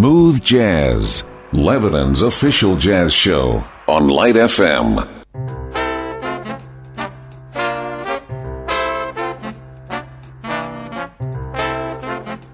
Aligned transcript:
Smooth 0.00 0.42
Jazz, 0.42 1.24
Lebanon's 1.52 2.22
official 2.22 2.74
jazz 2.74 3.12
show 3.12 3.62
on 3.86 4.08
Light 4.08 4.34
FM. 4.34 5.06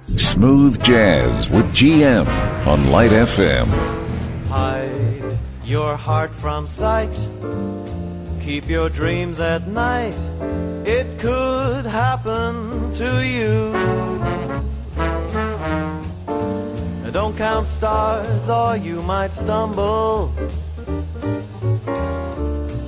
Smooth 0.02 0.82
Jazz 0.82 1.48
with 1.48 1.68
GM 1.70 2.26
on 2.66 2.90
Light 2.90 3.12
FM. 3.12 3.68
Hide 4.48 5.38
your 5.62 5.96
heart 5.96 6.34
from 6.34 6.66
sight. 6.66 7.16
Keep 8.42 8.68
your 8.68 8.88
dreams 8.88 9.38
at 9.38 9.68
night. 9.68 10.18
It 10.84 11.20
could 11.20 11.86
happen 11.86 12.92
to 12.94 13.24
you. 13.24 14.15
Count 17.36 17.68
stars 17.68 18.48
or 18.48 18.76
you 18.76 19.02
might 19.02 19.34
stumble. 19.34 20.32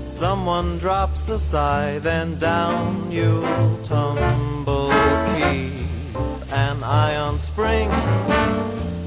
Someone 0.06 0.78
drops 0.78 1.28
a 1.28 1.38
sigh, 1.38 1.98
then 1.98 2.38
down 2.38 3.10
you'll 3.10 3.76
tumble. 3.82 4.88
Keep 5.36 6.16
an 6.50 6.82
eye 6.82 7.16
on 7.16 7.38
spring. 7.38 7.90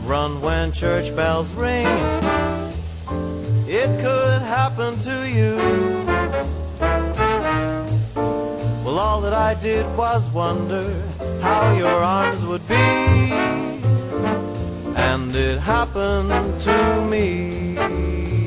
Run 0.05 0.41
when 0.41 0.71
church 0.71 1.15
bells 1.15 1.53
ring. 1.55 1.88
It 3.67 3.89
could 4.00 4.41
happen 4.41 5.00
to 5.00 5.27
you. 5.27 5.57
Well, 8.83 9.00
all 9.00 9.21
that 9.21 9.33
I 9.33 9.55
did 9.55 9.86
was 9.98 10.27
wonder 10.29 10.83
how 11.41 11.74
your 11.74 11.88
arms 11.88 12.45
would 12.45 12.67
be. 12.67 13.41
And 14.95 15.36
it 15.36 15.60
happened 15.60 16.62
to 16.62 17.05
me. 17.10 18.40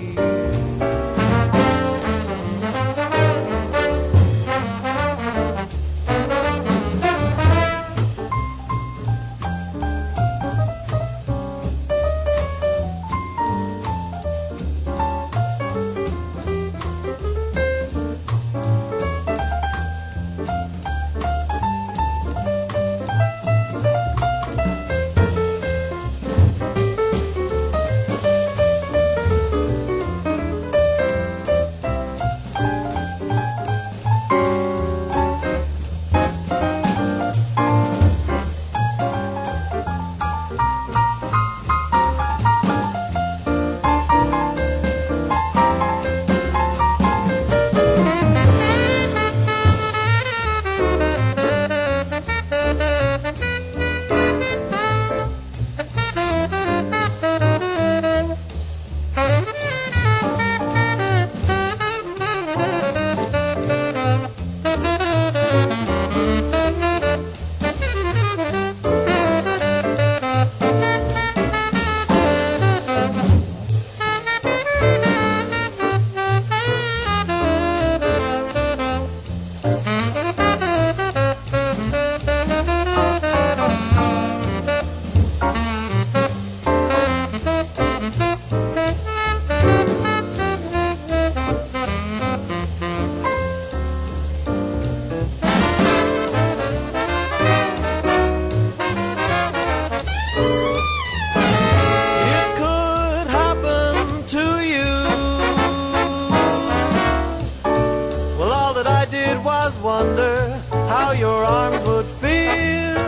does 109.65 109.79
wonder 109.79 110.61
how 110.91 111.13
your 111.13 111.43
arms 111.43 111.83
would 111.89 112.05
feel. 112.23 112.99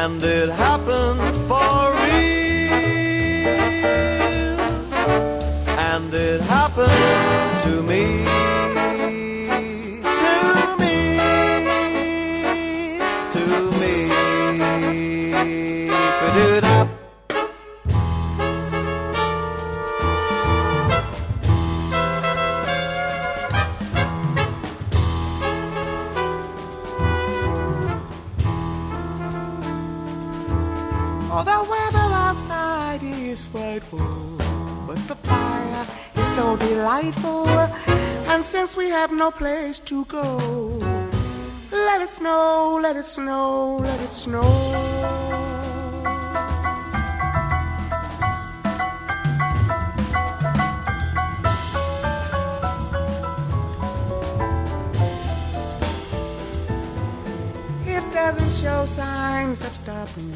And 0.00 0.22
it 0.22 0.48
happened 0.48 1.20
for 1.48 1.92
real. 2.04 2.54
And 5.92 6.14
it 6.14 6.40
happened 6.40 7.62
to 7.64 7.82
me. 7.82 8.43
No 39.24 39.30
place 39.30 39.78
to 39.78 40.04
go. 40.04 40.36
Let 41.70 42.02
it 42.02 42.10
snow, 42.10 42.78
let 42.82 42.94
it 42.96 43.06
snow, 43.06 43.78
let 43.80 43.98
it 44.00 44.10
snow. 44.10 44.42
It 57.86 58.04
doesn't 58.12 58.52
show 58.62 58.84
signs 58.84 59.62
of 59.62 59.74
stopping. 59.74 60.34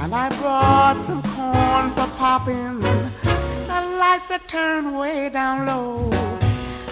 And 0.00 0.14
I 0.14 0.28
brought 0.40 0.96
some 1.06 1.22
corn 1.34 1.90
for 1.96 2.06
popping. 2.16 3.05
Lights 3.98 4.30
are 4.30 4.38
turned 4.46 4.98
way 4.98 5.30
down 5.30 5.64
low. 5.64 6.10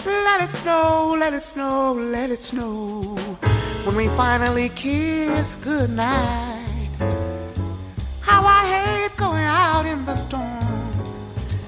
Let 0.06 0.40
it 0.40 0.50
snow, 0.50 1.14
let 1.18 1.34
it 1.34 1.42
snow, 1.42 1.92
let 1.92 2.30
it 2.30 2.40
snow. 2.40 3.02
When 3.84 3.94
we 3.94 4.08
finally 4.16 4.70
kiss 4.70 5.54
goodnight. 5.56 6.88
How 8.20 8.42
I 8.42 8.62
hate 8.74 9.16
going 9.18 9.44
out 9.44 9.84
in 9.84 10.06
the 10.06 10.16
storm. 10.16 10.94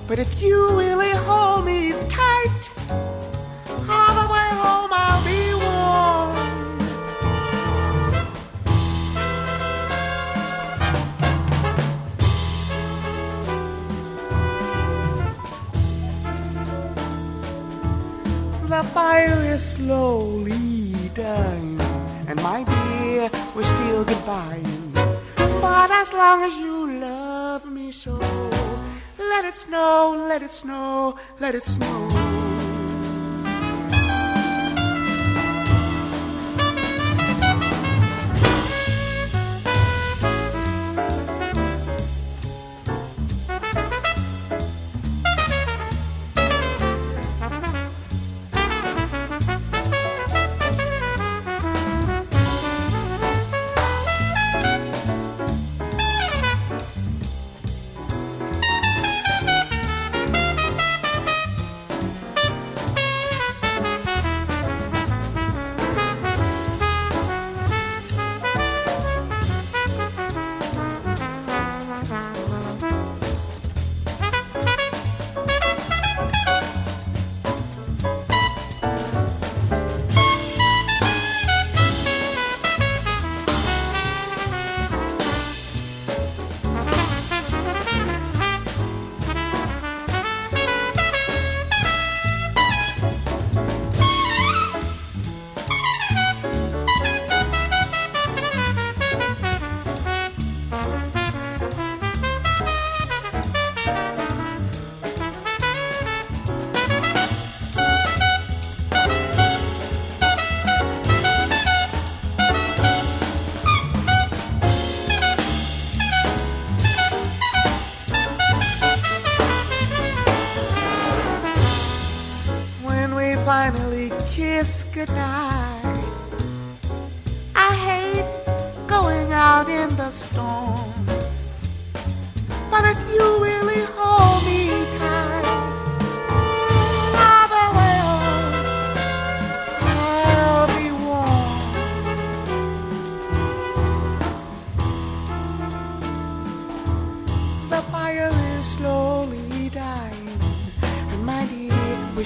But 0.06 0.18
if 0.18 0.42
you 0.42 0.70
really 0.70 1.10
hold 1.10 1.66
me 1.66 1.92
tight, 2.08 2.35
the 18.76 18.84
fire 18.88 19.42
is 19.54 19.70
slowly 19.70 20.92
dying, 21.14 21.80
and 22.28 22.36
my 22.42 22.62
dear, 22.64 23.30
we're 23.54 23.64
still 23.64 24.04
goodbying. 24.04 24.92
But 25.62 25.90
as 25.90 26.12
long 26.12 26.42
as 26.42 26.54
you 26.56 27.00
love 27.00 27.64
me 27.64 27.90
so, 27.90 28.18
let 29.18 29.46
it 29.46 29.54
snow, 29.54 30.26
let 30.28 30.42
it 30.42 30.50
snow, 30.50 31.16
let 31.40 31.54
it 31.54 31.64
snow. 31.64 32.25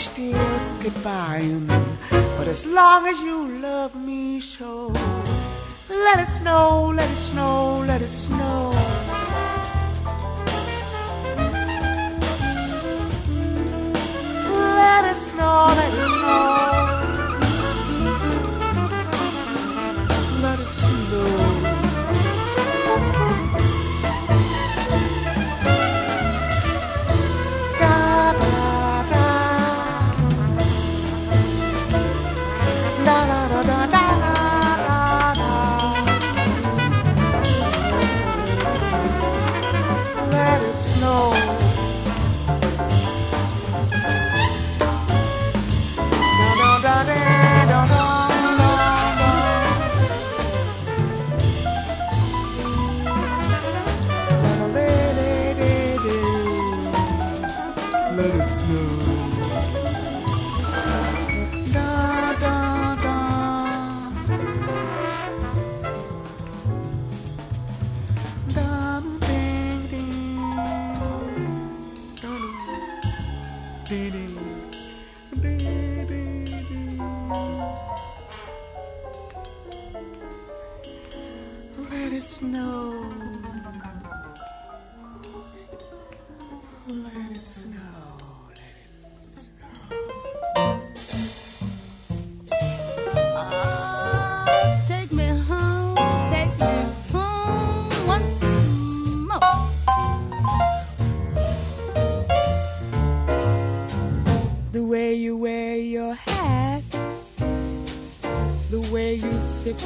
Still 0.01 0.33
goodbying. 0.81 1.67
But 2.39 2.49
as 2.49 2.65
long 2.65 3.07
as 3.07 3.19
you 3.21 3.61
love 3.61 3.95
me 3.95 4.41
so, 4.41 4.93
let 5.91 6.19
it 6.19 6.31
snow, 6.31 6.93
let 6.97 7.11
it 7.11 7.17
snow, 7.17 7.85
let 7.87 8.01
it 8.01 8.09
snow. 8.09 8.71
Let 14.81 15.05
it 15.05 15.21
snow, 15.29 15.67
let 15.77 15.93
it 15.93 16.09
snow. 16.17 16.60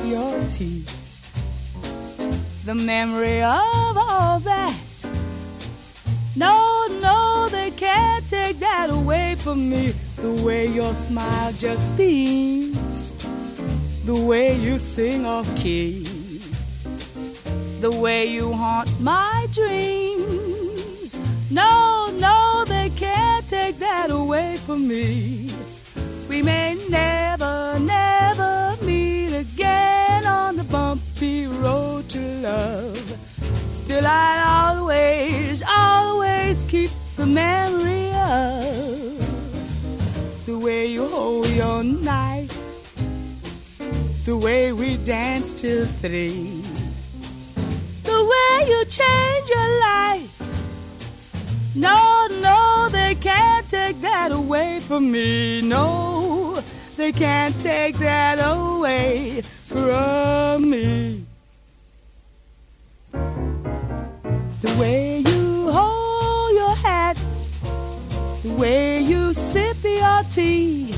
Your 0.05 0.40
tea, 0.49 0.85
the 2.64 2.75
memory 2.75 3.42
of 3.42 3.97
all 3.97 4.40
that. 4.40 4.77
No, 6.37 6.87
no, 7.01 7.49
they 7.51 7.70
can't 7.70 8.29
take 8.29 8.59
that 8.61 8.88
away 8.90 9.37
from 9.38 9.68
me. 9.68 9.94
The 10.16 10.33
way 10.42 10.66
your 10.66 10.94
smile 10.94 11.53
just 11.53 11.85
beams, 11.97 13.12
the 14.05 14.14
way 14.14 14.57
you 14.57 14.79
sing 14.79 15.27
off 15.27 15.47
key, 15.57 16.05
the 17.81 17.90
way 17.90 18.27
you 18.27 18.53
haunt 18.53 18.88
my 19.01 19.47
dreams. 19.53 21.14
No, 21.51 22.11
no, 22.18 22.64
they 22.66 22.90
can't 22.97 23.47
take 23.49 23.79
that 23.81 24.11
away 24.11 24.57
from 24.64 24.88
me. 24.88 25.51
We 26.29 26.42
may 26.42 26.75
never 26.88 27.34
I'll 34.07 34.79
always, 34.79 35.62
always 35.67 36.62
keep 36.64 36.90
the 37.17 37.27
memory 37.27 38.12
of 38.12 39.17
the 40.47 40.59
way 40.59 40.87
you 40.87 41.07
hold 41.07 41.49
your 41.49 41.83
knife, 41.85 42.57
the 44.25 44.37
way 44.37 44.73
we 44.73 44.97
danced 44.99 45.59
till 45.59 45.87
three, 45.87 46.62
the 48.03 48.25
way 48.33 48.69
you 48.69 48.85
change 48.87 49.49
your 49.49 49.81
life. 49.81 50.31
No, 51.75 52.27
no, 52.40 52.88
they 52.90 53.14
can't 53.14 53.69
take 53.69 54.01
that 54.03 54.33
away 54.33 54.81
from 54.81 55.11
me. 55.11 55.61
No, 55.62 56.62
they 56.97 57.12
can't 57.12 57.59
take 57.61 57.97
that 57.99 58.38
away 58.40 59.43
from 59.67 60.71
me. 60.71 61.13
The 64.64 64.81
way 64.81 65.18
you 65.18 65.70
hold 65.70 66.53
your 66.53 66.74
hat, 66.74 67.22
the 68.42 68.55
way 68.55 69.03
you 69.03 69.35
sip 69.35 69.77
your 69.85 70.22
tea, 70.31 70.90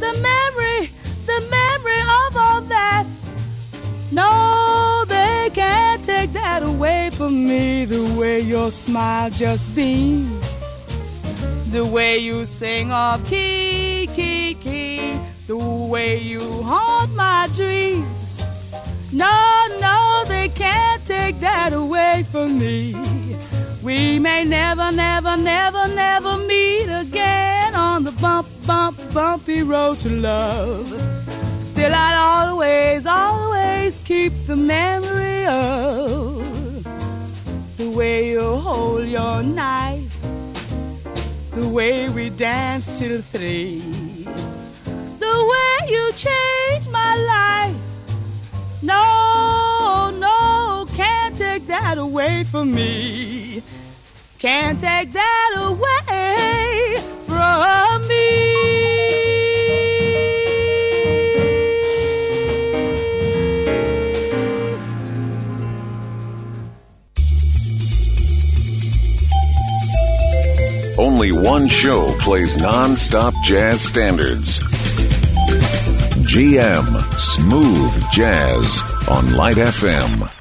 the 0.00 0.12
memory, 0.28 0.90
the 1.24 1.40
memory 1.48 2.00
of 2.00 2.36
all 2.36 2.60
that. 2.62 3.06
No, 4.10 5.04
they 5.06 5.50
can't 5.54 6.04
take 6.04 6.32
that 6.32 6.64
away 6.64 7.10
from 7.12 7.46
me. 7.46 7.84
The 7.84 8.02
way 8.18 8.40
your 8.40 8.72
smile 8.72 9.30
just 9.30 9.72
beams, 9.76 10.56
the 11.70 11.84
way 11.84 12.18
you 12.18 12.44
sing 12.44 12.90
off 12.90 13.24
key, 13.24 14.08
key, 14.16 14.54
key, 14.54 15.16
the 15.46 15.56
way 15.56 16.18
you 16.18 16.40
haunt 16.64 17.14
my 17.14 17.48
dreams. 17.54 18.19
No, 19.12 19.66
no, 19.80 20.24
they 20.28 20.48
can't 20.48 21.04
take 21.04 21.40
that 21.40 21.72
away 21.72 22.24
from 22.30 22.58
me. 22.60 22.94
We 23.82 24.20
may 24.20 24.44
never, 24.44 24.92
never, 24.92 25.36
never, 25.36 25.88
never 25.88 26.36
meet 26.36 26.84
again 26.84 27.74
on 27.74 28.04
the 28.04 28.12
bump, 28.12 28.46
bump, 28.66 28.98
bumpy 29.12 29.62
road 29.62 29.98
to 30.00 30.10
love. 30.10 30.86
Still, 31.60 31.92
I'd 31.92 32.46
always, 32.46 33.04
always 33.04 33.98
keep 34.00 34.32
the 34.46 34.56
memory 34.56 35.44
of 35.46 36.84
the 37.78 37.90
way 37.90 38.30
you 38.30 38.42
hold 38.42 39.08
your 39.08 39.42
knife, 39.42 40.16
the 41.52 41.66
way 41.68 42.08
we 42.10 42.30
danced 42.30 42.94
till 42.94 43.22
three, 43.22 43.80
the 45.18 45.36
way 45.52 45.88
you 45.88 46.12
changed 46.12 46.90
my 46.90 47.16
life. 47.16 47.79
No, 48.82 50.10
no, 50.18 50.86
can't 50.94 51.36
take 51.36 51.66
that 51.66 51.98
away 51.98 52.44
from 52.44 52.72
me. 52.72 53.62
Can't 54.38 54.80
take 54.80 55.12
that 55.12 55.54
away 55.58 56.96
from 57.26 58.08
me. 58.08 58.50
Only 70.98 71.32
one 71.32 71.66
show 71.66 72.14
plays 72.18 72.56
non-stop 72.56 73.34
jazz 73.42 73.82
standards. 73.82 74.69
GM 76.30 76.86
Smooth 77.18 78.10
Jazz 78.12 79.08
on 79.08 79.34
Light 79.34 79.56
FM. 79.56 80.39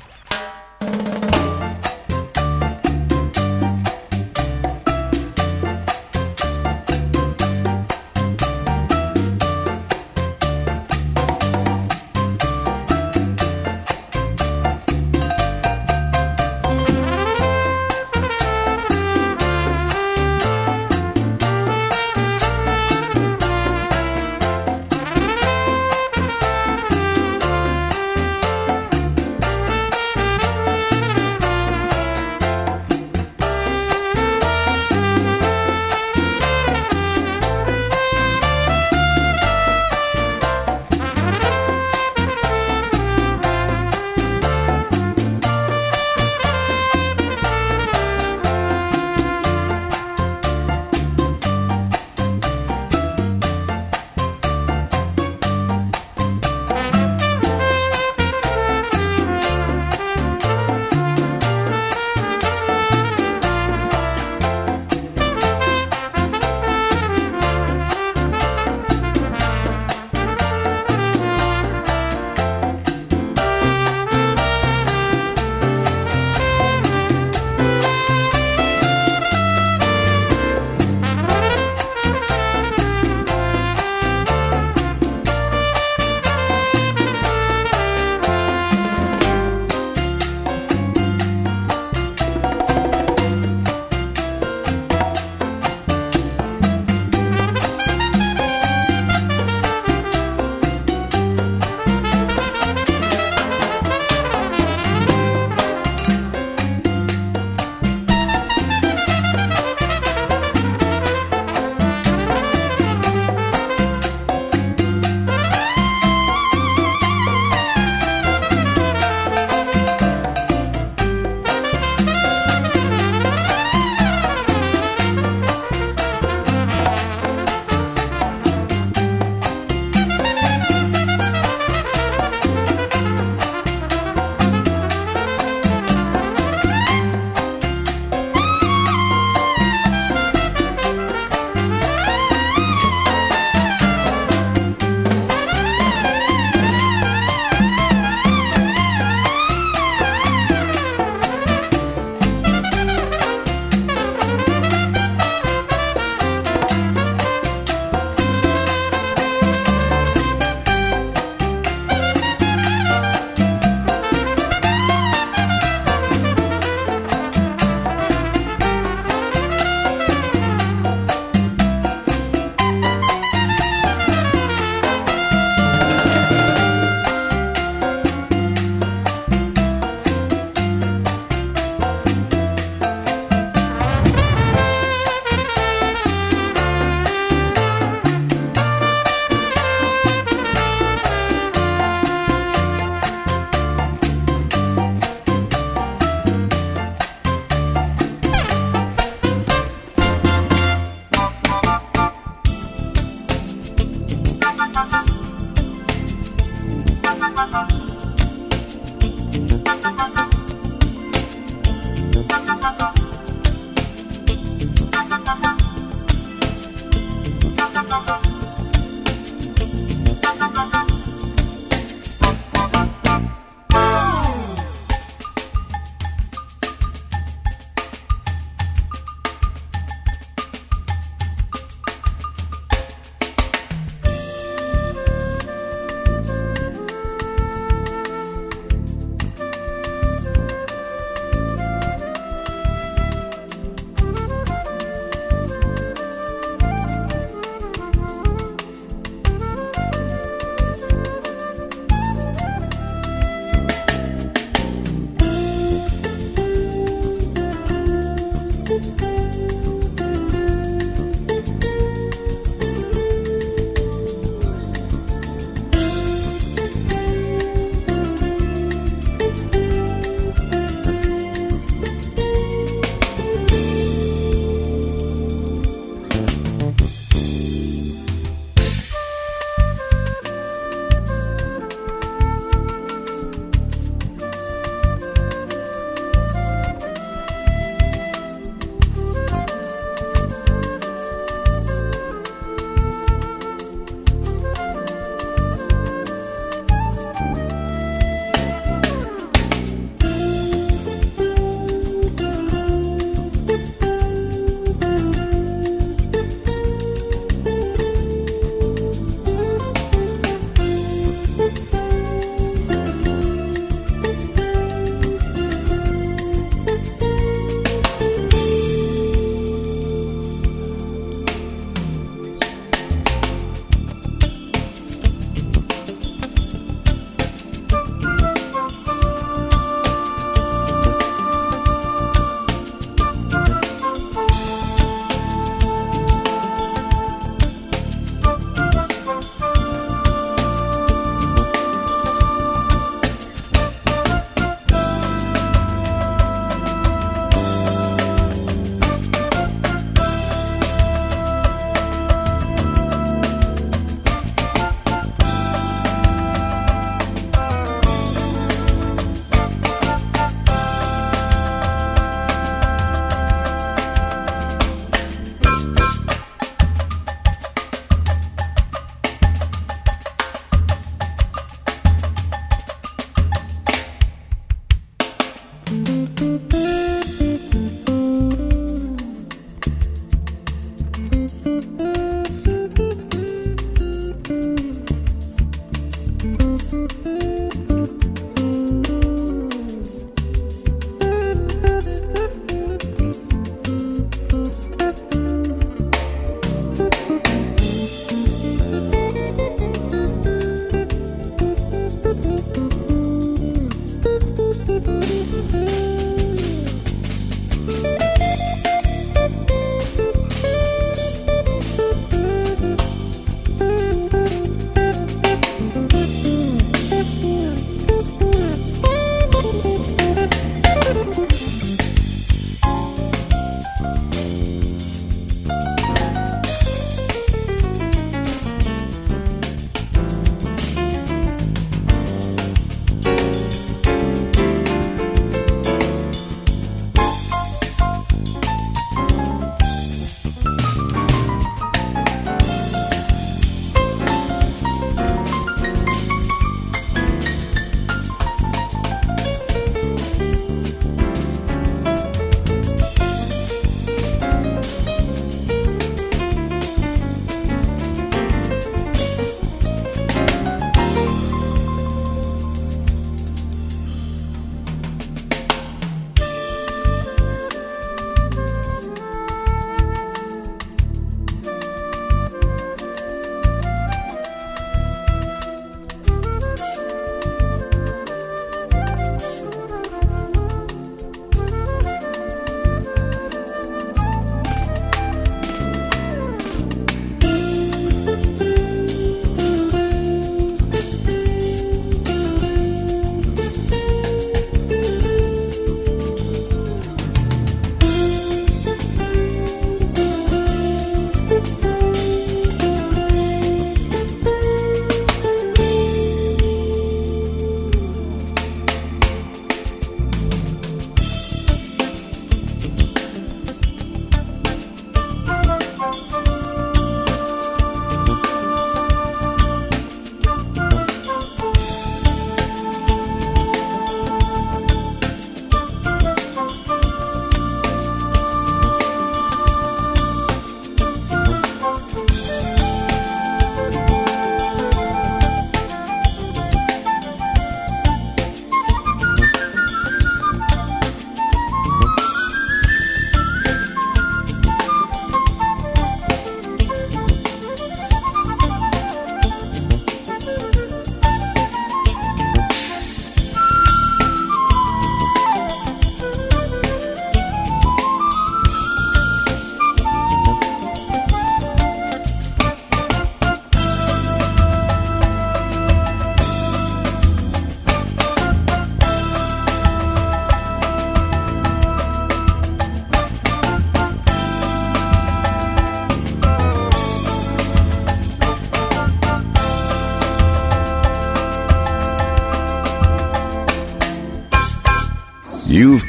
Thank 207.40 207.72
you. 207.74 207.79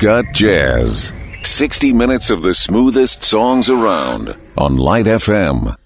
Got 0.01 0.33
jazz. 0.33 1.13
60 1.43 1.93
minutes 1.93 2.31
of 2.31 2.41
the 2.43 2.55
smoothest 2.55 3.23
songs 3.23 3.69
around 3.69 4.35
on 4.57 4.77
Light 4.77 5.05
FM. 5.05 5.80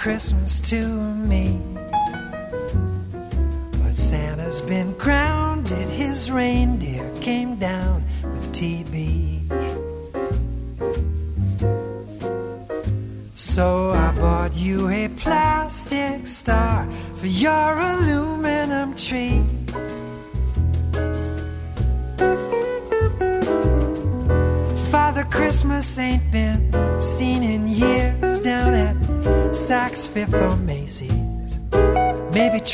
Christmas 0.00 0.60
to 0.60 0.89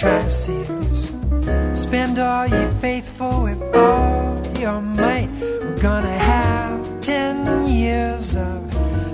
Maybe. 0.03 1.75
Spend 1.75 2.19
all 2.19 2.47
ye 2.47 2.67
faithful 2.83 3.45
with 3.45 3.63
all 3.75 4.37
your 4.59 4.83
might. 4.83 5.31
We're 5.41 5.79
gonna 5.79 6.19
have 6.19 7.01
ten 7.01 7.67
years 7.67 8.37
of 8.37 8.61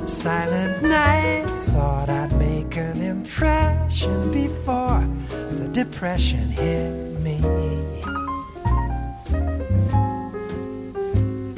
silent 0.06 0.82
night. 0.82 1.46
Thought 1.72 2.08
I'd 2.08 2.32
make 2.36 2.76
an 2.76 3.00
impression 3.00 4.32
before 4.32 5.06
the 5.28 5.68
depression 5.68 6.48
hit 6.50 6.92
me. 7.20 7.38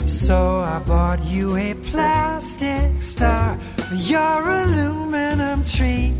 So 0.07 0.61
I 0.61 0.81
bought 0.87 1.25
you 1.25 1.57
a 1.57 1.73
plastic 1.91 3.03
star 3.03 3.59
for 3.89 3.95
your 3.95 4.51
aluminum 4.51 5.65
tree. 5.65 6.13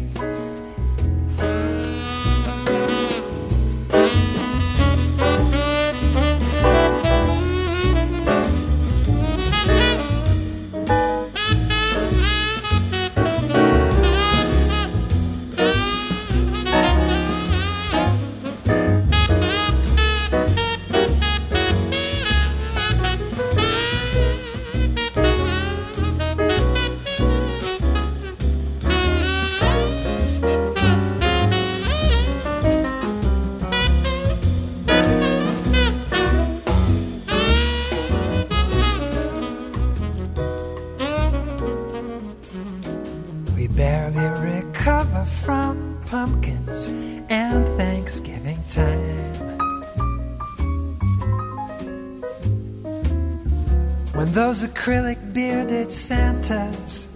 Acrylic 54.85 55.33
bearded 55.33 55.91
Santas 55.91 57.09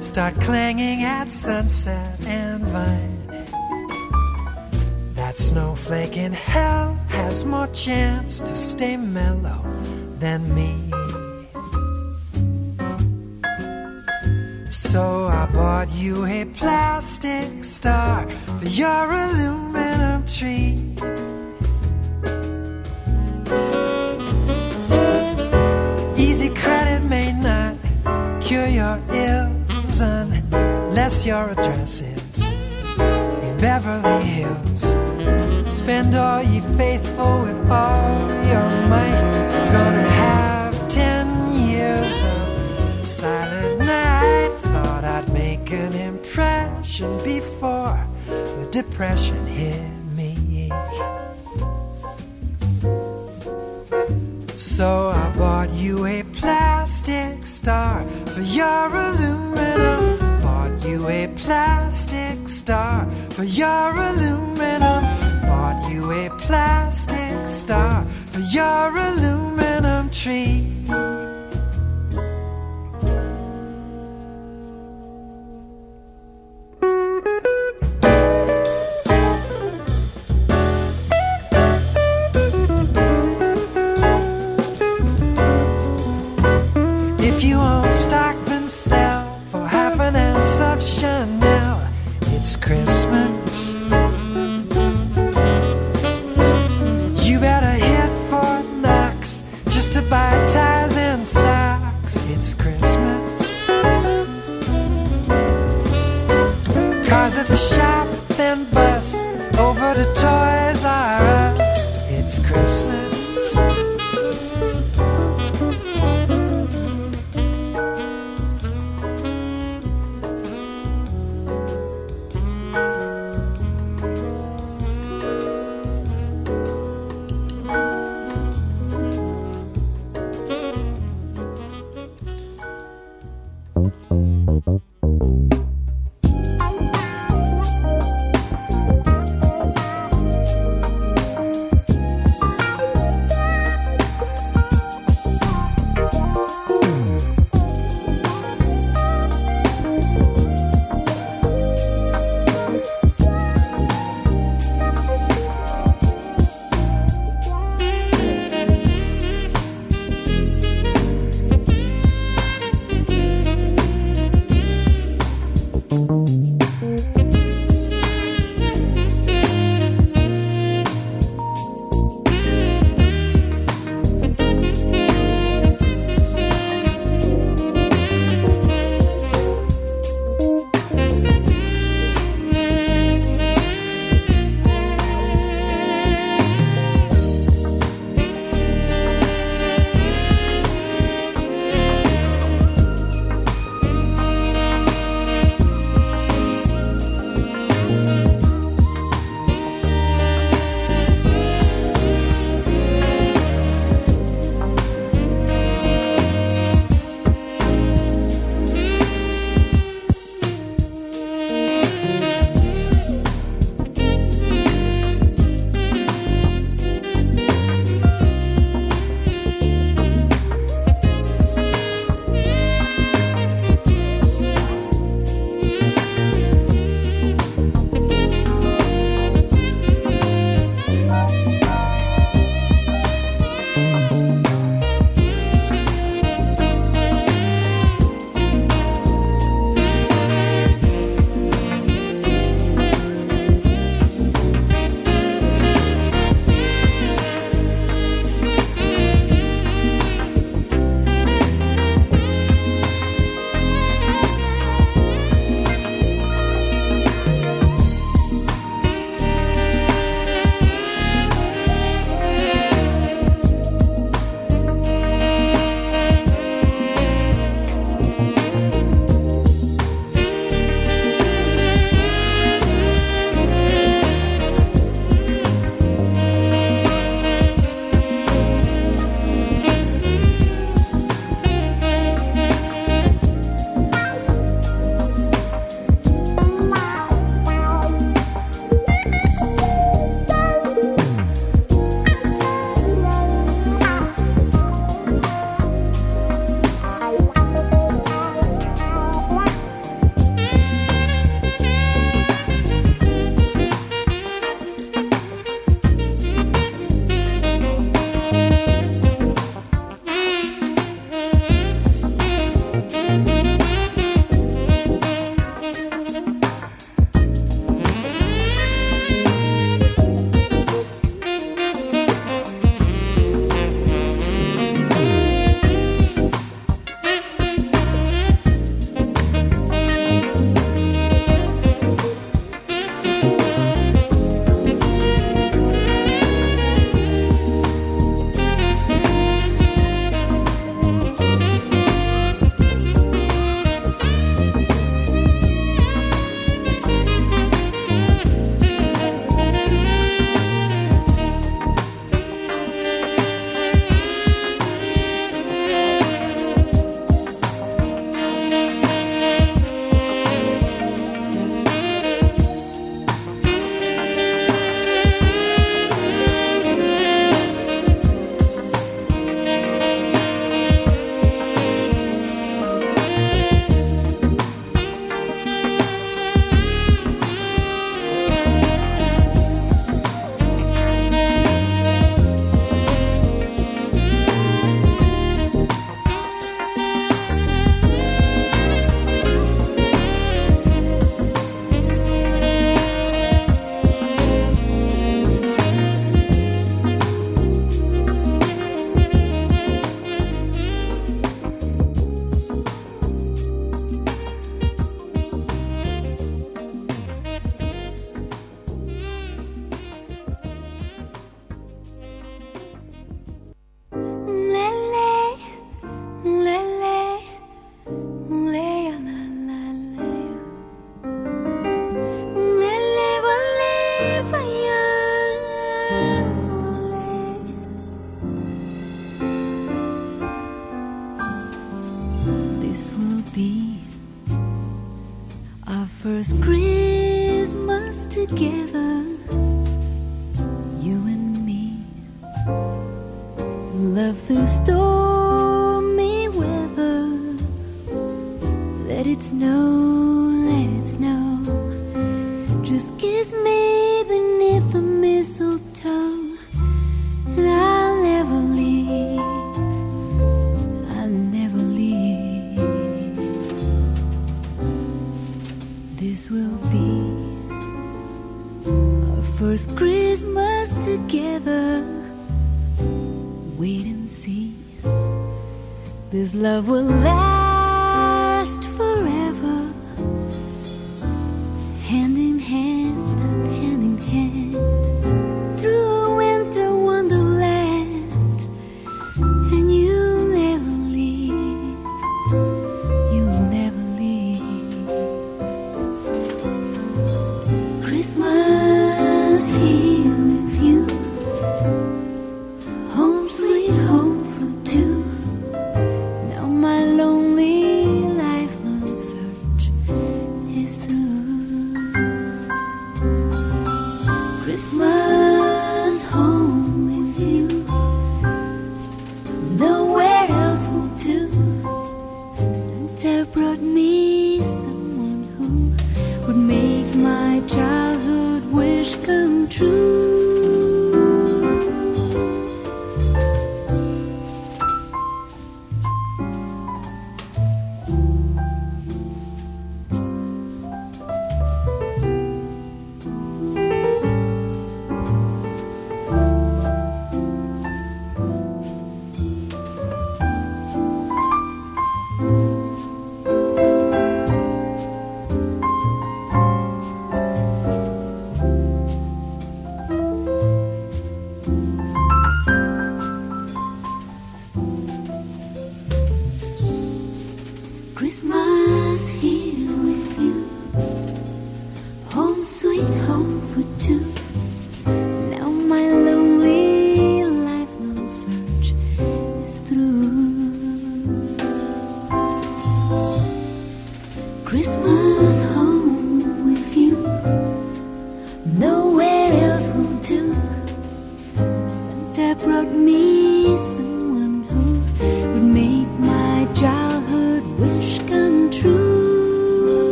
start 0.00 0.34
clanging 0.40 1.04
at 1.04 1.30
sunset 1.30 2.18
and 2.26 2.64
vine, 2.64 3.26
that 5.14 5.38
snowflake 5.38 6.16
in 6.16 6.32
hell 6.32 6.94
has 7.10 7.44
more 7.44 7.68
chance 7.68 8.40
to 8.40 8.56
stay 8.56 8.96
mellow 8.96 9.62
than 10.18 10.52
me. 10.52 10.67
Make 45.68 45.78
an 45.80 45.94
impression 45.94 47.22
before 47.24 48.06
the 48.26 48.68
depression 48.70 49.46
hit 49.46 49.80
me. 50.16 50.70
So 54.56 55.08
I 55.08 55.34
bought 55.36 55.70
you 55.70 56.06
a 56.06 56.22
plastic 56.34 57.46
star 57.46 58.04
for 58.26 58.40
your 58.40 58.86
aluminum. 58.96 60.18
Bought 60.42 60.84
you 60.86 61.08
a 61.08 61.28
plastic 61.36 62.48
star 62.48 63.06
for 63.30 63.44
your 63.44 63.92
aluminum. 63.92 65.02
Bought 65.42 65.90
you 65.90 66.10
a 66.12 66.30
plastic 66.38 67.46
star 67.46 68.06
for 68.32 68.40
your 68.40 68.96
aluminum 68.96 70.10
tree. 70.10 70.77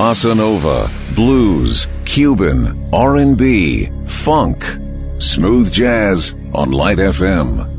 bossa 0.00 0.34
nova, 0.34 0.88
blues, 1.14 1.86
Cuban, 2.06 2.88
R&B, 2.90 3.92
funk, 4.06 4.64
smooth 5.18 5.70
jazz 5.70 6.34
on 6.54 6.70
Light 6.70 6.96
FM. 6.96 7.69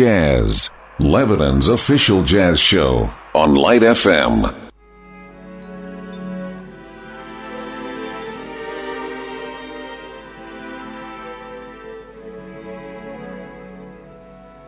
Jazz, 0.00 0.70
Lebanon's 0.98 1.68
official 1.68 2.24
jazz 2.24 2.58
show 2.58 3.10
on 3.34 3.54
Light 3.54 3.82
FM. 3.82 4.50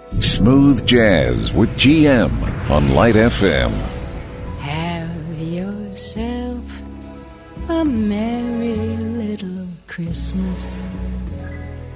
Smooth 0.04 0.86
Jazz 0.86 1.54
with 1.54 1.72
GM 1.76 2.68
on 2.68 2.94
Light 2.94 3.14
FM. 3.14 3.70
Have 4.60 5.38
yourself 5.40 6.82
a 7.70 7.82
merry 7.86 8.76
little 8.98 9.66
Christmas. 9.86 10.86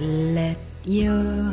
Let 0.01 0.57
your 0.87 1.53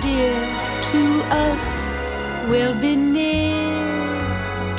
dear 0.00 0.40
to 0.90 1.02
us 1.30 1.66
will 2.48 2.74
be 2.80 2.96
near 2.96 4.20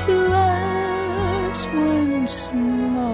to 0.05 0.15
us 0.34 1.65
once 1.67 2.49
more. 2.53 3.11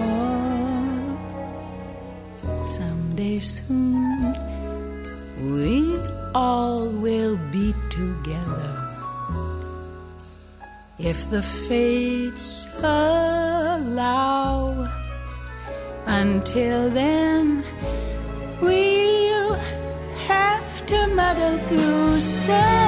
Someday 2.64 3.40
soon, 3.40 4.34
we 5.52 5.98
all 6.34 6.86
will 6.88 7.36
be 7.52 7.74
together 7.90 8.74
if 10.98 11.28
the 11.30 11.42
fates 11.42 12.66
allow. 12.78 14.58
Until 16.06 16.88
then, 16.88 17.62
through 21.34 22.20
somehow. 22.20 22.87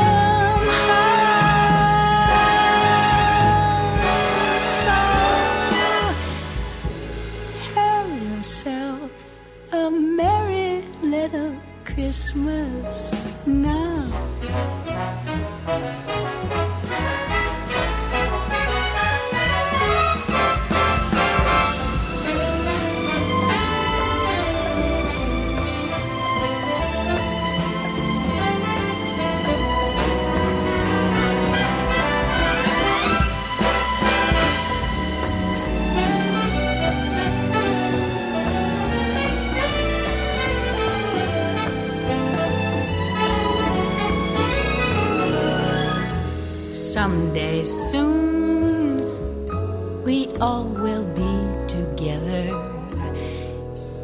All 50.41 50.65
will 50.65 51.05
be 51.15 51.69
together 51.69 52.49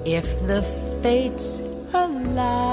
if 0.05 0.27
the 0.47 0.63
fates 1.03 1.63
allow. 1.95 2.66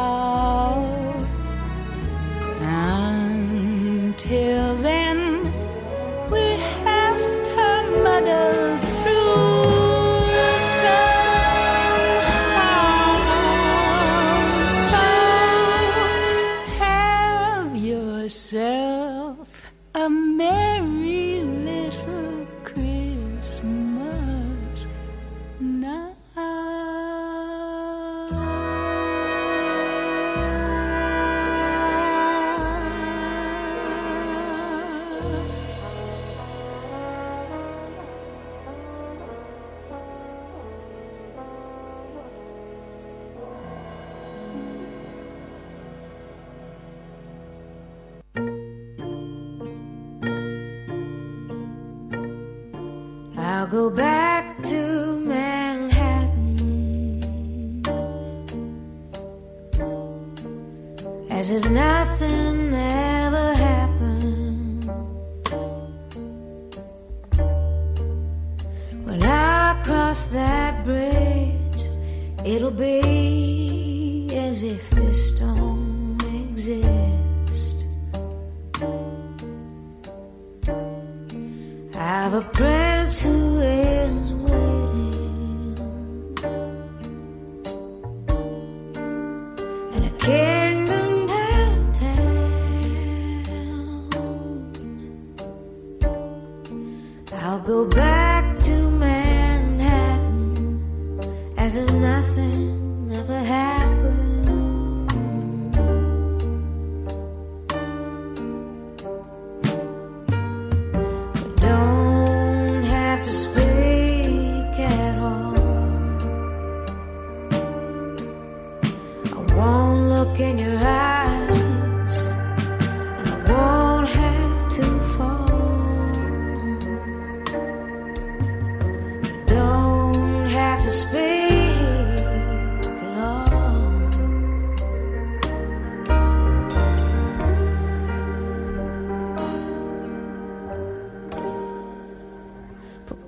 Go 53.74 53.90
back 53.90 54.23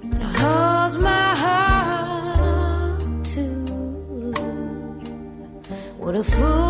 It 0.04 0.22
holds 0.22 0.98
my 0.98 1.36
heart 1.44 3.26
too. 3.26 4.34
What 5.98 6.16
a 6.16 6.24
fool. 6.24 6.63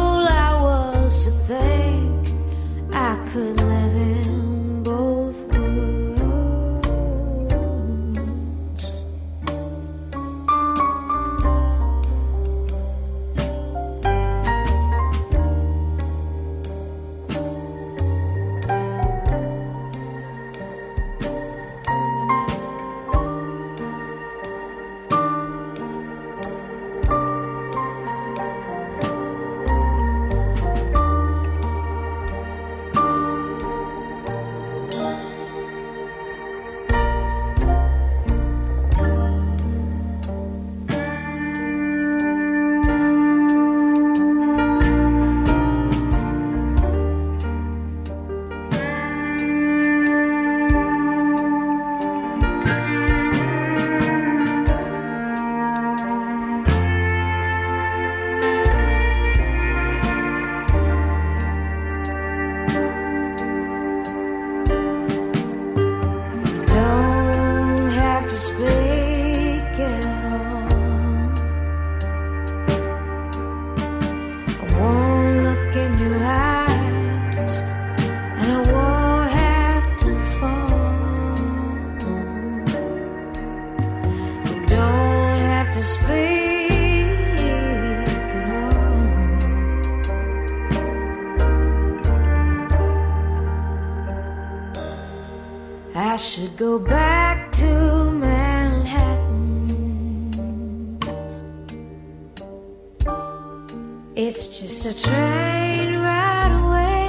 It's 104.16 104.59
just 104.59 104.86
a 104.86 104.93
train 104.93 105.97
ride 105.97 106.51
away. 106.61 107.07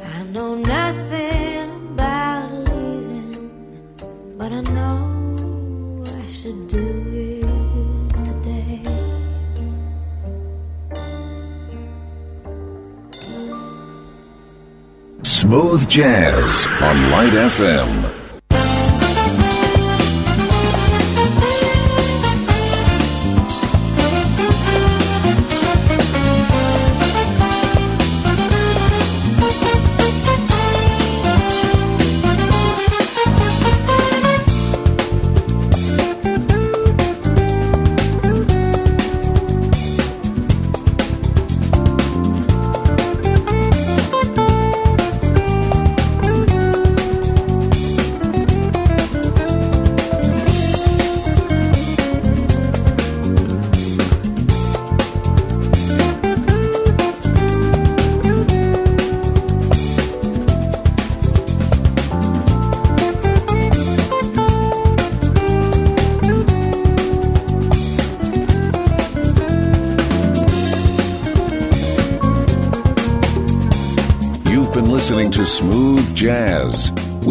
I 0.00 0.22
know 0.30 0.54
nothing 0.54 1.70
about 1.94 2.52
leaving, 2.52 4.36
but 4.38 4.52
I 4.52 4.60
know 4.70 6.04
I 6.06 6.26
should 6.26 6.68
do 6.68 6.86
it 7.12 7.44
today. 8.24 8.82
Smooth 15.24 15.88
Jazz 15.88 16.66
on 16.80 17.10
Light 17.10 17.32
FM. 17.32 18.13